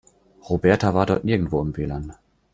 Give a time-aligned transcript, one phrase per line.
[0.49, 2.15] Roberta war dort nirgendwo im W-Lan.